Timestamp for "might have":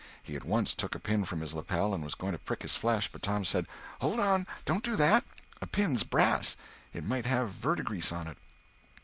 7.05-7.51